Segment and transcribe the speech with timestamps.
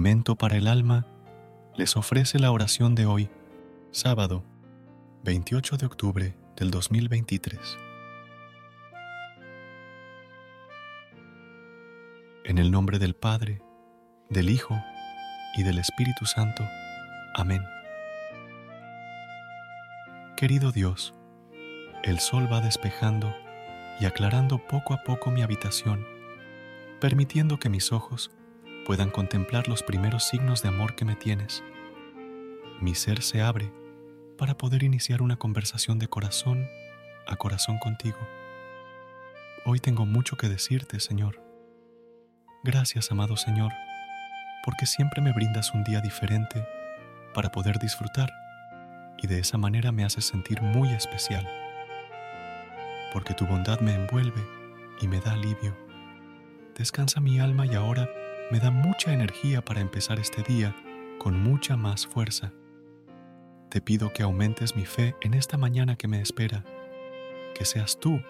[0.00, 1.06] Alimento para el alma
[1.76, 3.28] les ofrece la oración de hoy,
[3.90, 4.42] sábado
[5.24, 7.58] 28 de octubre del 2023.
[12.44, 13.60] En el nombre del Padre,
[14.30, 14.82] del Hijo
[15.54, 16.64] y del Espíritu Santo.
[17.34, 17.62] Amén.
[20.34, 21.12] Querido Dios,
[22.04, 23.34] el sol va despejando
[24.00, 26.06] y aclarando poco a poco mi habitación,
[27.00, 28.30] permitiendo que mis ojos
[28.86, 31.62] puedan contemplar los primeros signos de amor que me tienes.
[32.80, 33.70] Mi ser se abre
[34.38, 36.66] para poder iniciar una conversación de corazón
[37.26, 38.18] a corazón contigo.
[39.64, 41.42] Hoy tengo mucho que decirte, Señor.
[42.64, 43.72] Gracias, amado Señor,
[44.64, 46.66] porque siempre me brindas un día diferente
[47.34, 48.30] para poder disfrutar
[49.22, 51.46] y de esa manera me haces sentir muy especial.
[53.12, 54.42] Porque tu bondad me envuelve
[55.00, 55.76] y me da alivio.
[56.76, 58.08] Descansa mi alma y ahora
[58.50, 60.74] me da mucha energía para empezar este día
[61.18, 62.52] con mucha más fuerza.
[63.70, 66.64] Te pido que aumentes mi fe en esta mañana que me espera,
[67.54, 68.20] que seas tú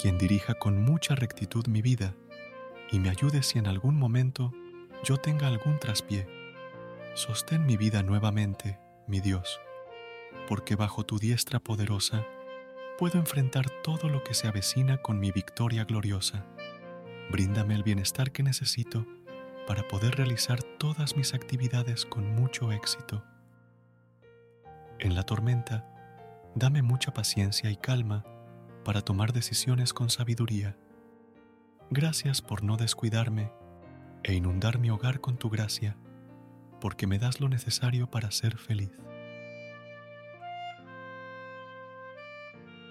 [0.00, 2.16] quien dirija con mucha rectitud mi vida
[2.90, 4.52] y me ayudes si en algún momento
[5.04, 6.26] yo tenga algún traspié.
[7.14, 9.60] Sostén mi vida nuevamente, mi Dios,
[10.48, 12.26] porque bajo tu diestra poderosa
[12.98, 16.44] puedo enfrentar todo lo que se avecina con mi victoria gloriosa.
[17.30, 19.06] Bríndame el bienestar que necesito
[19.66, 23.24] para poder realizar todas mis actividades con mucho éxito.
[24.98, 25.88] En la tormenta,
[26.54, 28.24] dame mucha paciencia y calma
[28.84, 30.76] para tomar decisiones con sabiduría.
[31.90, 33.52] Gracias por no descuidarme
[34.24, 35.96] e inundar mi hogar con tu gracia,
[36.80, 38.92] porque me das lo necesario para ser feliz.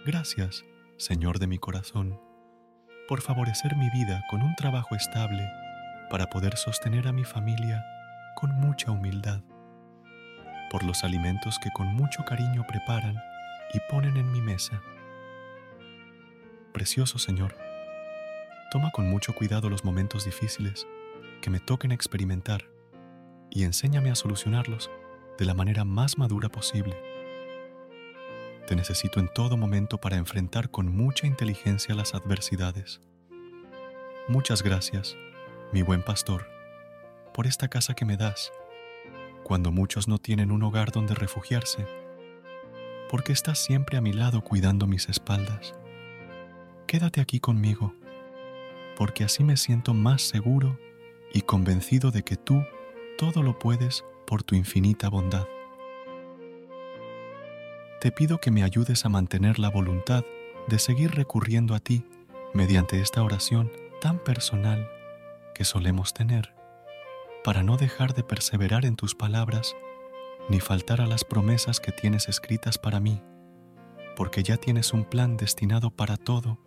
[0.05, 0.65] Gracias,
[0.97, 2.19] Señor de mi corazón,
[3.07, 5.47] por favorecer mi vida con un trabajo estable
[6.11, 7.85] para poder sostener a mi familia
[8.35, 9.41] con mucha humildad,
[10.69, 13.16] por los alimentos que con mucho cariño preparan
[13.73, 14.81] y ponen en mi mesa.
[16.73, 17.55] Precioso Señor,
[18.71, 20.85] toma con mucho cuidado los momentos difíciles
[21.41, 22.66] que me toquen experimentar
[23.50, 24.91] y enséñame a solucionarlos
[25.38, 26.95] de la manera más madura posible.
[28.67, 33.00] Te necesito en todo momento para enfrentar con mucha inteligencia las adversidades.
[34.27, 35.16] Muchas gracias
[35.71, 36.47] mi buen pastor,
[37.33, 38.51] por esta casa que me das,
[39.43, 41.85] cuando muchos no tienen un hogar donde refugiarse,
[43.09, 45.73] porque estás siempre a mi lado cuidando mis espaldas.
[46.87, 47.95] Quédate aquí conmigo,
[48.97, 50.77] porque así me siento más seguro
[51.33, 52.63] y convencido de que tú
[53.17, 55.47] todo lo puedes por tu infinita bondad.
[58.01, 60.25] Te pido que me ayudes a mantener la voluntad
[60.67, 62.03] de seguir recurriendo a ti
[62.53, 63.71] mediante esta oración
[64.01, 64.89] tan personal
[65.62, 66.56] que solemos tener
[67.44, 69.75] para no dejar de perseverar en tus palabras
[70.50, 73.22] ni faltar a las promesas que tienes escritas para mí,
[74.16, 76.58] porque ya tienes un plan destinado para todo,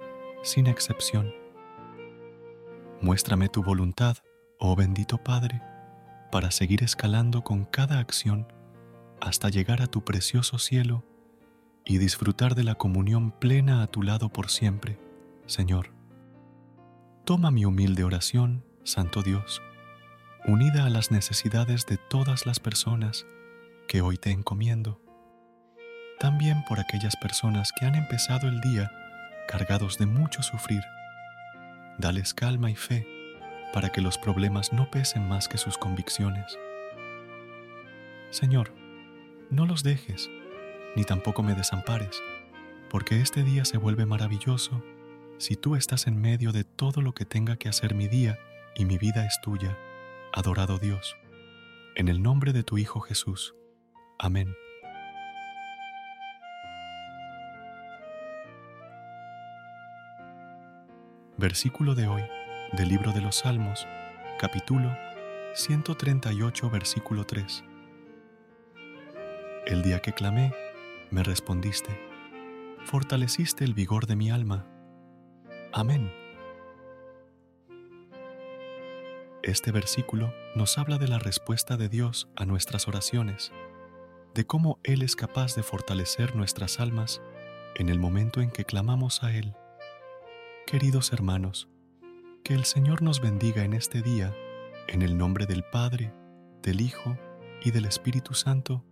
[0.44, 1.34] sin excepción.
[3.00, 4.18] Muéstrame tu voluntad,
[4.60, 5.60] oh bendito Padre,
[6.30, 8.46] para seguir escalando con cada acción
[9.20, 11.02] hasta llegar a tu precioso cielo
[11.84, 15.00] y disfrutar de la comunión plena a tu lado por siempre,
[15.46, 15.92] Señor.
[17.24, 19.62] Toma mi humilde oración, Santo Dios,
[20.44, 23.24] unida a las necesidades de todas las personas
[23.88, 25.00] que hoy te encomiendo.
[26.20, 28.92] También por aquellas personas que han empezado el día
[29.48, 30.82] cargados de mucho sufrir.
[31.96, 33.06] Dales calma y fe
[33.72, 36.58] para que los problemas no pesen más que sus convicciones.
[38.28, 38.70] Señor,
[39.48, 40.28] no los dejes,
[40.94, 42.22] ni tampoco me desampares,
[42.90, 44.84] porque este día se vuelve maravilloso
[45.38, 48.38] si tú estás en medio de todo lo que tenga que hacer mi día
[48.74, 49.78] y mi vida es tuya,
[50.32, 51.16] adorado Dios.
[51.94, 53.54] En el nombre de tu Hijo Jesús.
[54.18, 54.54] Amén.
[61.36, 62.22] Versículo de hoy
[62.72, 63.86] del libro de los Salmos,
[64.38, 64.96] capítulo
[65.54, 67.64] 138, versículo 3.
[69.66, 70.52] El día que clamé,
[71.10, 71.98] me respondiste,
[72.84, 74.66] fortaleciste el vigor de mi alma.
[75.72, 76.23] Amén.
[79.44, 83.52] Este versículo nos habla de la respuesta de Dios a nuestras oraciones,
[84.32, 87.20] de cómo Él es capaz de fortalecer nuestras almas
[87.76, 89.54] en el momento en que clamamos a Él.
[90.66, 91.68] Queridos hermanos,
[92.42, 94.34] que el Señor nos bendiga en este día,
[94.88, 96.14] en el nombre del Padre,
[96.62, 97.18] del Hijo
[97.62, 98.82] y del Espíritu Santo.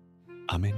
[0.49, 0.77] Amén.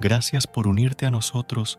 [0.00, 1.78] Gracias por unirte a nosotros